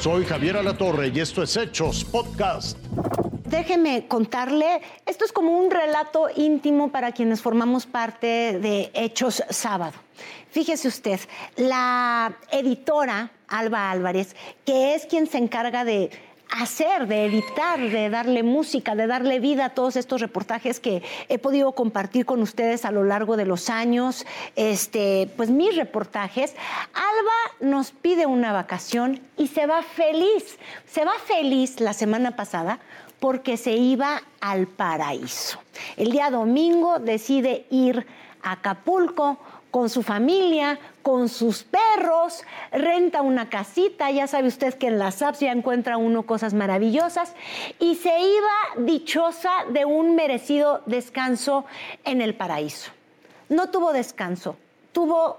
Soy 0.00 0.24
Javier 0.24 0.56
Alatorre 0.56 1.08
y 1.14 1.20
esto 1.20 1.42
es 1.42 1.54
Hechos 1.58 2.06
Podcast. 2.06 2.78
Déjeme 3.44 4.06
contarle, 4.08 4.80
esto 5.04 5.26
es 5.26 5.32
como 5.32 5.58
un 5.58 5.70
relato 5.70 6.28
íntimo 6.34 6.90
para 6.90 7.12
quienes 7.12 7.42
formamos 7.42 7.84
parte 7.84 8.58
de 8.58 8.90
Hechos 8.94 9.42
Sábado. 9.50 9.92
Fíjese 10.50 10.88
usted, 10.88 11.20
la 11.56 12.34
editora 12.50 13.30
Alba 13.46 13.90
Álvarez, 13.90 14.34
que 14.64 14.94
es 14.94 15.04
quien 15.04 15.26
se 15.26 15.36
encarga 15.36 15.84
de 15.84 16.08
hacer, 16.50 17.06
de 17.06 17.26
editar, 17.26 17.78
de 17.78 18.10
darle 18.10 18.42
música, 18.42 18.94
de 18.94 19.06
darle 19.06 19.40
vida 19.40 19.66
a 19.66 19.70
todos 19.70 19.96
estos 19.96 20.20
reportajes 20.20 20.80
que 20.80 21.02
he 21.28 21.38
podido 21.38 21.72
compartir 21.72 22.26
con 22.26 22.42
ustedes 22.42 22.84
a 22.84 22.90
lo 22.90 23.04
largo 23.04 23.36
de 23.36 23.46
los 23.46 23.70
años, 23.70 24.26
este, 24.56 25.30
pues 25.36 25.50
mis 25.50 25.76
reportajes. 25.76 26.54
Alba 26.92 27.70
nos 27.70 27.92
pide 27.92 28.26
una 28.26 28.52
vacación 28.52 29.20
y 29.36 29.48
se 29.48 29.66
va 29.66 29.82
feliz. 29.82 30.58
Se 30.86 31.04
va 31.04 31.12
feliz 31.24 31.80
la 31.80 31.92
semana 31.92 32.36
pasada 32.36 32.80
porque 33.20 33.56
se 33.56 33.72
iba 33.72 34.22
al 34.40 34.66
paraíso. 34.66 35.58
El 35.96 36.10
día 36.10 36.30
domingo 36.30 36.98
decide 36.98 37.66
ir 37.70 38.06
a 38.42 38.52
Acapulco 38.52 39.38
con 39.70 39.88
su 39.88 40.02
familia, 40.02 40.78
con 41.02 41.28
sus 41.28 41.62
perros, 41.62 42.42
renta 42.72 43.22
una 43.22 43.48
casita, 43.48 44.10
ya 44.10 44.26
sabe 44.26 44.48
usted 44.48 44.74
que 44.74 44.88
en 44.88 44.98
las 44.98 45.22
apps 45.22 45.40
ya 45.40 45.52
encuentra 45.52 45.96
uno 45.96 46.24
cosas 46.24 46.54
maravillosas, 46.54 47.34
y 47.78 47.94
se 47.94 48.18
iba 48.20 48.86
dichosa 48.86 49.50
de 49.70 49.84
un 49.84 50.14
merecido 50.14 50.82
descanso 50.86 51.64
en 52.04 52.20
el 52.20 52.34
paraíso. 52.34 52.90
No 53.48 53.70
tuvo 53.70 53.92
descanso, 53.92 54.56
tuvo 54.92 55.38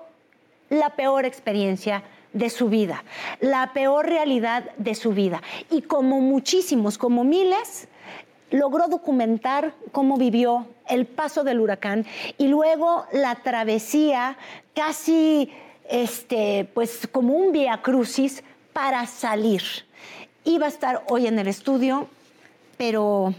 la 0.70 0.92
peor 0.92 1.26
experiencia 1.26 2.04
de 2.34 2.50
su 2.50 2.70
vida, 2.70 3.04
la 3.42 3.74
peor 3.74 4.08
realidad 4.08 4.72
de 4.78 4.96
su 4.96 5.12
vida. 5.12 5.42
Y 5.70 5.82
como 5.82 6.22
muchísimos, 6.22 6.98
como 6.98 7.24
miles, 7.24 7.88
logró 8.52 8.88
documentar 8.88 9.74
cómo 9.92 10.18
vivió 10.18 10.68
el 10.88 11.08
paso 11.08 11.44
del 11.44 11.60
huracán 11.60 12.06
y 12.38 12.48
luego 12.48 13.06
la 13.12 13.36
travesía 13.36 14.38
casi 14.76 15.52
este, 15.90 16.70
pues 16.74 17.08
como 17.12 17.34
un 17.34 17.52
vía 17.52 17.82
crucis 17.82 18.44
para 18.74 19.08
salir. 19.08 19.64
Iba 20.44 20.66
a 20.66 20.70
estar 20.70 21.04
hoy 21.10 21.28
en 21.28 21.40
el 21.40 21.48
estudio, 21.48 22.08
pero 22.78 23.34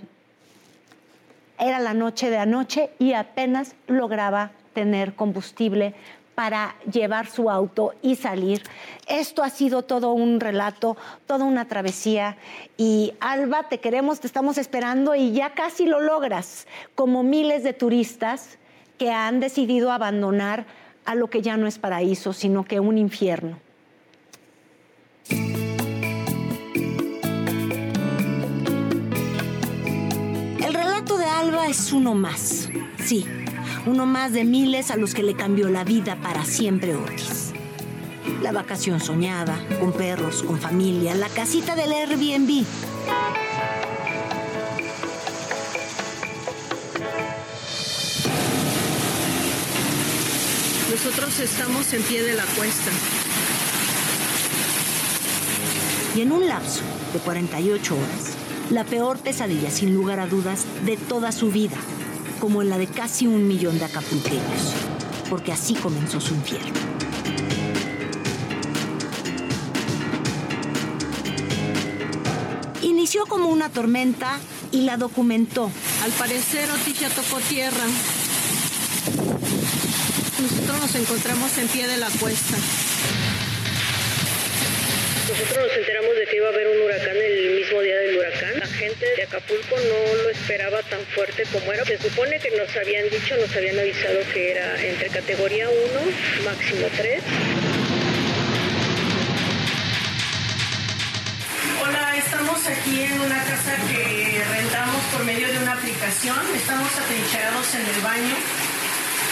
era 1.59 1.79
la 1.79 1.95
noche 1.95 2.31
de 2.31 2.39
anoche 2.39 2.91
y 2.99 3.13
apenas 3.13 3.75
lograba 3.87 4.51
tener 4.73 5.15
combustible 5.15 5.95
para 6.35 6.75
llevar 6.91 7.29
su 7.29 7.51
auto 7.51 7.95
y 8.03 8.17
salir. 8.17 8.63
Esto 9.07 9.43
ha 9.43 9.51
sido 9.51 9.83
todo 9.83 10.13
un 10.13 10.41
relato, 10.41 10.97
toda 11.27 11.45
una 11.45 11.67
travesía. 11.69 12.37
Y 12.77 13.13
Alba, 13.21 13.69
te 13.69 13.81
queremos, 13.81 14.21
te 14.21 14.27
estamos 14.27 14.59
esperando 14.59 15.15
y 15.15 15.33
ya 15.33 15.55
casi 15.55 15.87
lo 15.87 16.01
logras, 16.01 16.67
como 16.95 17.23
miles 17.23 17.63
de 17.63 17.73
turistas 17.73 18.59
que 18.99 19.11
han 19.11 19.41
decidido 19.41 19.93
abandonar 19.93 20.65
a 21.05 21.15
lo 21.15 21.29
que 21.29 21.43
ya 21.43 21.57
no 21.57 21.67
es 21.67 21.79
paraíso, 21.79 22.33
sino 22.33 22.65
que 22.65 22.81
un 22.81 22.97
infierno. 22.97 23.59
El 30.65 30.75
relato 30.75 31.19
de 31.19 31.25
Alba 31.25 31.67
es 31.67 31.93
uno 31.93 32.15
más, 32.15 32.69
sí 32.99 33.27
uno 33.87 34.07
más 34.07 34.33
de 34.33 34.45
miles 34.45 34.91
a 34.91 34.97
los 34.97 35.15
que 35.15 35.23
le 35.23 35.35
cambió 35.35 35.69
la 35.69 35.85
vida 35.85 36.17
para 36.17 36.45
siempre 36.45 36.95
Otis. 36.95 37.53
La 38.41 38.53
vacación 38.53 39.01
soñada, 39.01 39.59
con 39.81 39.93
perros, 39.93 40.43
con 40.43 40.61
familia, 40.61 41.15
la 41.15 41.29
casita 41.29 41.75
del 41.75 41.93
Airbnb. 41.93 42.65
Nosotros 50.91 51.41
estamos 51.41 51.93
en 51.93 52.03
pie 52.03 52.23
de 52.23 52.35
la 52.35 52.45
cuesta. 52.45 52.91
Y 56.15 56.21
en 56.21 56.31
un 56.31 56.47
lapso 56.47 56.83
de 57.13 57.19
48 57.19 57.95
horas, 57.95 58.37
la 58.71 58.85
peor 58.85 59.19
pesadilla 59.19 59.71
sin 59.71 59.95
lugar 59.95 60.21
a 60.21 60.27
dudas 60.27 60.67
de 60.85 60.97
toda 60.97 61.33
su 61.33 61.51
vida 61.51 61.77
como 62.43 62.65
la 62.65 62.77
de 62.77 62.89
casi 62.89 63.29
un 63.29 63.47
millón 63.47 63.79
de 63.79 63.85
acapulqueños, 63.85 64.75
porque 65.31 65.53
así 65.53 65.75
comenzó 65.75 66.21
su 66.21 66.35
infierno. 66.35 66.73
Inició 72.83 73.27
como 73.27 73.47
una 73.47 73.69
tormenta 73.69 74.41
y 74.73 74.81
la 74.81 74.97
documentó. 74.97 75.71
Al 76.03 76.11
parecer 76.11 76.69
Otis 76.73 76.99
ya 76.99 77.11
tocó 77.11 77.39
tierra. 77.49 77.85
Nosotros 80.43 80.81
nos 80.81 80.95
encontramos 80.97 81.57
en 81.59 81.69
pie 81.69 81.87
de 81.87 81.97
la 81.97 82.11
cuesta. 82.11 82.57
Nosotros 85.29 85.57
nos 85.57 85.77
enteramos 85.77 86.17
de 86.17 86.27
que 86.27 86.37
iba 86.37 86.49
a 86.49 86.51
haber 86.51 86.67
un 86.67 86.83
huracán 86.83 87.17
el 87.17 87.51
mismo 87.55 87.81
día 87.81 87.97
del 87.97 88.19
huracán. 88.19 88.59
La 88.59 88.67
gente 88.67 89.07
de 89.17 89.23
Acapulco 89.23 89.77
no 89.77 90.23
lo 90.25 90.31
esperaba 90.31 90.83
tan 90.83 91.01
fuerte 91.15 91.45
como 91.53 91.73
era. 91.73 91.85
Se 91.85 91.97
supone 91.99 92.41
que 92.41 92.51
nos 92.51 92.75
habían 92.77 93.09
dicho, 93.09 93.37
nos 93.37 93.55
habían 93.55 93.79
avisado 93.79 94.19
que 94.35 94.51
era 94.51 94.83
entre 94.83 95.09
categoría 95.11 95.69
1, 95.71 95.79
máximo 96.45 96.89
3. 96.97 97.23
Hola, 101.87 102.17
estamos 102.17 102.67
aquí 102.67 103.03
en 103.03 103.21
una 103.21 103.45
casa 103.45 103.77
que 103.89 104.43
rentamos 104.51 105.05
por 105.13 105.25
medio 105.25 105.47
de 105.47 105.59
una 105.59 105.75
aplicación. 105.75 106.37
Estamos 106.57 106.91
atrincherados 106.99 107.75
en 107.77 107.87
el 107.95 108.01
baño. 108.03 108.72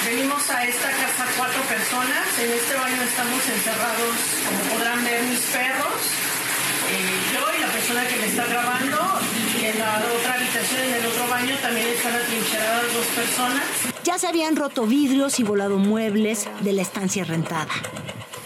Venimos 0.04 0.48
a 0.48 0.64
esta 0.64 0.90
casa 0.90 1.26
cuatro 1.36 1.62
personas. 1.62 2.26
En 2.38 2.50
este 2.50 2.74
baño 2.74 3.02
estamos 3.02 3.40
encerrados, 3.46 4.16
como 4.46 4.74
podrán 4.74 5.04
ver, 5.04 5.22
mis 5.24 5.40
perros, 5.40 6.00
eh, 6.90 7.34
yo 7.34 7.40
y 7.56 7.60
la 7.60 7.68
persona 7.68 8.06
que 8.06 8.16
me 8.16 8.26
está 8.26 8.46
grabando. 8.46 8.96
Y 9.60 9.64
en 9.66 9.78
la 9.78 9.98
otra 9.98 10.34
habitación, 10.34 10.80
en 10.80 10.94
el 10.94 11.06
otro 11.06 11.28
baño, 11.28 11.54
también 11.60 11.88
están 11.88 12.14
atrincheradas 12.14 12.94
dos 12.94 13.06
personas. 13.14 13.62
Ya 14.02 14.18
se 14.18 14.26
habían 14.26 14.56
roto 14.56 14.86
vidrios 14.86 15.38
y 15.38 15.42
volado 15.42 15.76
muebles 15.76 16.48
de 16.60 16.72
la 16.72 16.82
estancia 16.82 17.24
rentada. 17.24 17.68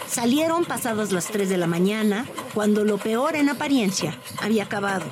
Salieron 0.09 0.65
pasadas 0.65 1.13
las 1.13 1.27
3 1.27 1.49
de 1.49 1.57
la 1.57 1.67
mañana, 1.67 2.25
cuando 2.53 2.83
lo 2.83 2.97
peor 2.97 3.35
en 3.35 3.49
apariencia 3.49 4.17
había 4.41 4.63
acabado 4.63 5.05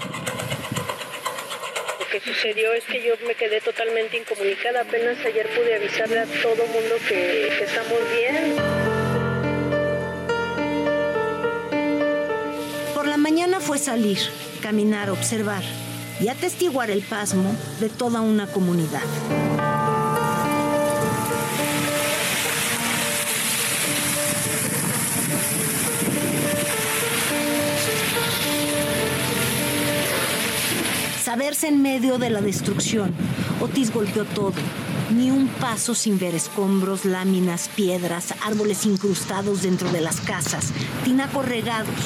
sucedió 2.43 2.73
es 2.73 2.83
que 2.83 3.01
yo 3.01 3.13
me 3.25 3.35
quedé 3.35 3.61
totalmente 3.61 4.17
incomunicada. 4.17 4.81
Apenas 4.81 5.17
ayer 5.25 5.47
pude 5.55 5.75
avisarle 5.75 6.19
a 6.19 6.25
todo 6.25 6.65
mundo 6.67 6.95
que, 7.07 7.49
que 7.57 7.63
estamos 7.63 7.99
bien. 8.17 8.55
Por 12.93 13.07
la 13.07 13.15
mañana 13.15 13.61
fue 13.61 13.77
salir, 13.77 14.17
caminar, 14.61 15.09
observar 15.09 15.63
y 16.19 16.27
atestiguar 16.27 16.89
el 16.91 17.01
pasmo 17.01 17.55
de 17.79 17.87
toda 17.87 18.19
una 18.19 18.47
comunidad. 18.47 19.72
Verse 31.43 31.67
en 31.67 31.81
medio 31.81 32.17
de 32.19 32.29
la 32.29 32.39
destrucción. 32.39 33.13
Otis 33.59 33.91
golpeó 33.91 34.23
todo, 34.23 34.53
ni 35.13 35.29
un 35.29 35.49
paso 35.49 35.93
sin 35.93 36.17
ver 36.17 36.35
escombros, 36.35 37.03
láminas, 37.03 37.69
piedras, 37.75 38.33
árboles 38.45 38.85
incrustados 38.85 39.62
dentro 39.62 39.91
de 39.91 40.00
las 40.00 40.21
casas, 40.21 40.71
tinacos 41.03 41.45
regados, 41.45 42.00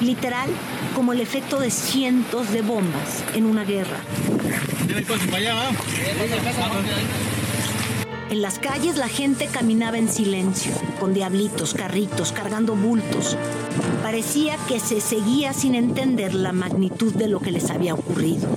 literal 0.00 0.50
como 0.96 1.12
el 1.12 1.20
efecto 1.20 1.60
de 1.60 1.70
cientos 1.70 2.50
de 2.50 2.62
bombas 2.62 3.22
en 3.32 3.44
una 3.46 3.62
guerra. 3.62 4.00
En 8.28 8.42
las 8.42 8.58
calles 8.58 8.96
la 8.96 9.08
gente 9.08 9.46
caminaba 9.46 9.98
en 9.98 10.08
silencio, 10.08 10.72
con 10.98 11.14
diablitos, 11.14 11.74
carritos, 11.74 12.32
cargando 12.32 12.74
bultos. 12.74 13.36
Parecía 14.02 14.56
que 14.66 14.80
se 14.80 15.00
seguía 15.00 15.52
sin 15.52 15.76
entender 15.76 16.34
la 16.34 16.52
magnitud 16.52 17.14
de 17.14 17.28
lo 17.28 17.38
que 17.38 17.52
les 17.52 17.70
había 17.70 17.94
ocurrido. 17.94 18.48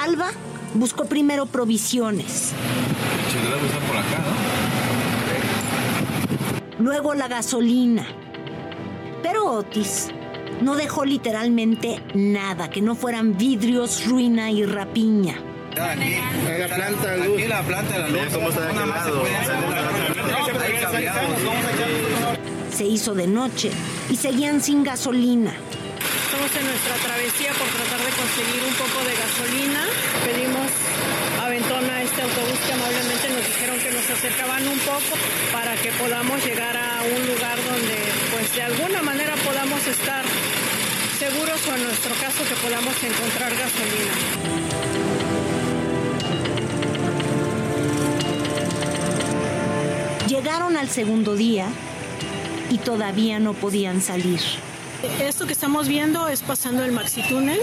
Alba 0.00 0.30
buscó 0.72 1.04
primero 1.04 1.44
provisiones. 1.44 2.52
Luego 6.78 7.12
la 7.12 7.28
gasolina. 7.28 8.06
Pero 9.22 9.44
Otis 9.44 10.08
no 10.62 10.76
dejó 10.76 11.04
literalmente 11.04 12.02
nada, 12.14 12.70
que 12.70 12.80
no 12.80 12.94
fueran 12.94 13.36
vidrios, 13.36 14.06
ruina 14.06 14.50
y 14.50 14.64
rapiña. 14.64 15.34
Aquí, 15.72 16.16
la 16.58 16.74
planta 16.74 17.10
de 17.10 17.28
luz. 17.28 17.46
la 17.46 17.62
planta 17.62 17.92
de 17.92 17.98
la 17.98 18.08
luz. 18.08 18.32
¿Cómo 18.32 18.48
está 18.48 18.70
Se 22.72 22.84
hizo 22.86 23.14
de 23.14 23.26
noche 23.26 23.70
y 24.08 24.16
seguían 24.16 24.62
sin 24.62 24.82
gasolina. 24.82 25.52
En 26.40 26.64
nuestra 26.64 26.94
travesía 27.04 27.52
por 27.52 27.68
tratar 27.68 28.00
de 28.00 28.12
conseguir 28.16 28.64
un 28.64 28.72
poco 28.72 29.04
de 29.04 29.12
gasolina. 29.12 29.84
Pedimos 30.24 30.72
aventón 31.38 31.84
a 31.90 32.02
este 32.02 32.22
autobús 32.22 32.58
que 32.64 32.72
amablemente 32.72 33.28
nos 33.28 33.44
dijeron 33.44 33.78
que 33.78 33.90
nos 33.92 34.08
acercaban 34.08 34.66
un 34.66 34.78
poco 34.78 35.20
para 35.52 35.76
que 35.76 35.92
podamos 35.92 36.42
llegar 36.42 36.74
a 36.78 37.02
un 37.04 37.26
lugar 37.28 37.58
donde 37.60 37.98
pues 38.32 38.54
de 38.54 38.62
alguna 38.62 39.02
manera 39.02 39.36
podamos 39.44 39.86
estar 39.86 40.24
seguros 41.18 41.60
o 41.68 41.74
en 41.76 41.84
nuestro 41.84 42.14
caso 42.14 42.42
que 42.48 42.54
podamos 42.56 42.96
encontrar 43.04 43.52
gasolina. 43.52 44.14
Llegaron 50.26 50.78
al 50.78 50.88
segundo 50.88 51.36
día 51.36 51.68
y 52.70 52.78
todavía 52.78 53.38
no 53.40 53.52
podían 53.52 54.00
salir. 54.00 54.40
Esto 55.02 55.46
que 55.46 55.52
estamos 55.52 55.88
viendo 55.88 56.28
es 56.28 56.42
pasando 56.42 56.84
el 56.84 56.92
Maxi 56.92 57.22
Túnel. 57.22 57.60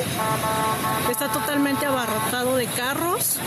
Está 1.12 1.32
totalmente 1.32 1.86
abarrotado 1.86 2.56
de 2.56 2.66
carros. 2.66 3.38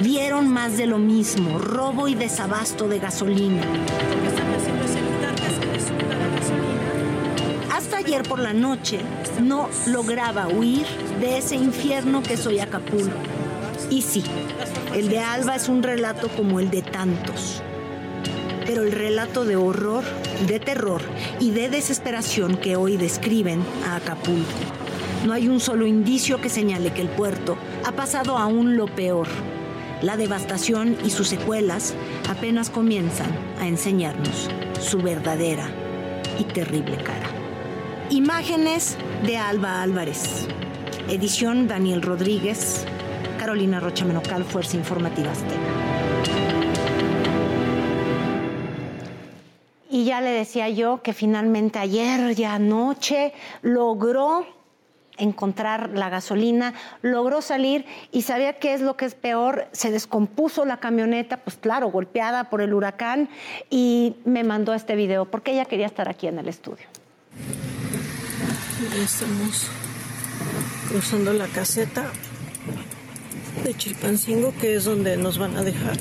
Vieron 0.00 0.48
más 0.48 0.76
de 0.76 0.86
lo 0.86 0.98
mismo, 0.98 1.58
robo 1.58 2.08
y 2.08 2.14
desabasto 2.14 2.88
de 2.88 2.98
gasolina. 2.98 3.62
Hasta 7.72 7.98
ayer 7.98 8.22
por 8.24 8.40
la 8.40 8.52
noche 8.52 9.00
no 9.40 9.68
lograba 9.86 10.48
huir 10.48 10.86
de 11.20 11.38
ese 11.38 11.54
infierno 11.54 12.22
que 12.22 12.36
soy 12.36 12.58
Acapulco. 12.58 13.16
Y 13.90 14.02
sí, 14.02 14.24
el 14.94 15.08
de 15.08 15.20
Alba 15.20 15.54
es 15.54 15.68
un 15.68 15.84
relato 15.84 16.28
como 16.30 16.58
el 16.58 16.70
de 16.70 16.82
tantos. 16.82 17.62
Pero 18.70 18.84
el 18.84 18.92
relato 18.92 19.44
de 19.44 19.56
horror, 19.56 20.04
de 20.46 20.60
terror 20.60 21.02
y 21.40 21.50
de 21.50 21.68
desesperación 21.68 22.56
que 22.56 22.76
hoy 22.76 22.96
describen 22.96 23.64
a 23.84 23.96
Acapulco. 23.96 24.46
No 25.26 25.32
hay 25.32 25.48
un 25.48 25.58
solo 25.58 25.86
indicio 25.86 26.40
que 26.40 26.48
señale 26.48 26.92
que 26.92 27.02
el 27.02 27.08
puerto 27.08 27.56
ha 27.84 27.90
pasado 27.90 28.38
aún 28.38 28.76
lo 28.76 28.86
peor. 28.86 29.26
La 30.02 30.16
devastación 30.16 30.96
y 31.04 31.10
sus 31.10 31.26
secuelas 31.26 31.94
apenas 32.28 32.70
comienzan 32.70 33.36
a 33.58 33.66
enseñarnos 33.66 34.48
su 34.80 34.98
verdadera 34.98 35.68
y 36.38 36.44
terrible 36.44 36.96
cara. 36.98 37.28
Imágenes 38.08 38.96
de 39.26 39.36
Alba 39.36 39.82
Álvarez. 39.82 40.46
Edición 41.08 41.66
Daniel 41.66 42.02
Rodríguez. 42.02 42.84
Carolina 43.36 43.80
Rocha 43.80 44.04
Menocal, 44.04 44.44
Fuerza 44.44 44.76
Informativa 44.76 45.32
Azteca. 45.32 46.59
Ya 50.10 50.20
le 50.20 50.30
decía 50.30 50.68
yo 50.68 51.02
que 51.02 51.12
finalmente 51.12 51.78
ayer, 51.78 52.34
ya 52.34 52.54
anoche, 52.54 53.32
logró 53.62 54.44
encontrar 55.18 55.90
la 55.90 56.08
gasolina, 56.08 56.74
logró 57.00 57.40
salir 57.42 57.86
y 58.10 58.22
sabía 58.22 58.54
qué 58.54 58.74
es 58.74 58.80
lo 58.80 58.96
que 58.96 59.04
es 59.04 59.14
peor, 59.14 59.68
se 59.70 59.92
descompuso 59.92 60.64
la 60.64 60.78
camioneta, 60.78 61.36
pues 61.36 61.56
claro, 61.56 61.92
golpeada 61.92 62.50
por 62.50 62.60
el 62.60 62.74
huracán 62.74 63.28
y 63.70 64.16
me 64.24 64.42
mandó 64.42 64.74
este 64.74 64.96
video 64.96 65.26
porque 65.26 65.52
ella 65.52 65.64
quería 65.64 65.86
estar 65.86 66.08
aquí 66.08 66.26
en 66.26 66.40
el 66.40 66.48
estudio. 66.48 66.86
Ya 68.92 69.04
estamos 69.04 69.68
cruzando 70.88 71.32
la 71.34 71.46
caseta 71.46 72.10
de 73.62 73.74
Chilpancingo, 73.74 74.52
que 74.60 74.74
es 74.74 74.86
donde 74.86 75.16
nos 75.16 75.38
van 75.38 75.56
a 75.56 75.62
dejar 75.62 75.98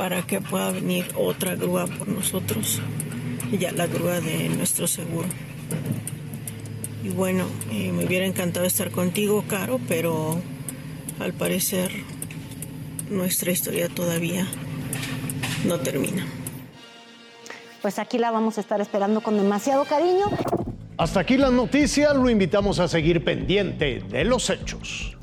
para 0.00 0.22
que 0.22 0.40
pueda 0.40 0.70
venir 0.70 1.04
otra 1.14 1.56
grúa 1.56 1.86
por 1.86 2.08
nosotros, 2.08 2.80
ya 3.52 3.70
la 3.70 3.86
grúa 3.86 4.22
de 4.22 4.48
nuestro 4.48 4.86
seguro. 4.86 5.28
Y 7.04 7.10
bueno, 7.10 7.44
eh, 7.70 7.92
me 7.92 8.06
hubiera 8.06 8.24
encantado 8.24 8.64
estar 8.64 8.90
contigo, 8.90 9.44
Caro, 9.46 9.78
pero 9.88 10.40
al 11.18 11.34
parecer 11.34 11.90
nuestra 13.10 13.52
historia 13.52 13.90
todavía 13.90 14.46
no 15.66 15.78
termina. 15.80 16.26
Pues 17.82 17.98
aquí 17.98 18.16
la 18.16 18.30
vamos 18.30 18.56
a 18.56 18.62
estar 18.62 18.80
esperando 18.80 19.20
con 19.20 19.36
demasiado 19.36 19.84
cariño. 19.84 20.30
Hasta 20.96 21.20
aquí 21.20 21.36
la 21.36 21.50
noticia, 21.50 22.14
lo 22.14 22.30
invitamos 22.30 22.78
a 22.78 22.88
seguir 22.88 23.22
pendiente 23.22 24.02
de 24.08 24.24
los 24.24 24.48
hechos. 24.48 25.14